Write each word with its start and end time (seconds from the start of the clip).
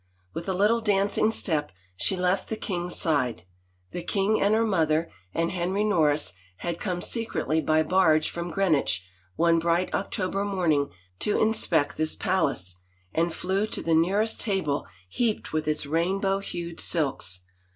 With 0.33 0.49
a 0.49 0.53
little 0.55 0.81
dancing 0.81 1.29
step 1.29 1.71
she 1.95 2.15
left 2.17 2.49
the 2.49 2.55
king's 2.55 2.95
side— 2.95 3.43
the 3.91 4.01
king 4.01 4.41
and 4.41 4.55
her 4.55 4.65
mother 4.65 5.11
and 5.31 5.51
Henry 5.51 5.83
Norris 5.83 6.33
had 6.57 6.79
come 6.79 7.03
secretly 7.03 7.61
by 7.61 7.83
barge 7.83 8.31
from 8.31 8.49
Greenwich 8.49 9.03
one 9.35 9.59
bright 9.59 9.93
Octo 9.93 10.31
ber 10.31 10.43
morning 10.43 10.89
to 11.19 11.39
inspect 11.39 11.97
this 11.97 12.15
palace— 12.15 12.77
and 13.13 13.31
flew 13.31 13.67
to 13.67 13.83
the 13.83 13.93
nearest 13.93 14.41
table 14.41 14.87
heaped 15.07 15.53
with 15.53 15.67
its 15.67 15.85
rainbow 15.85 16.39
hued 16.39 16.79
silks. 16.79 17.41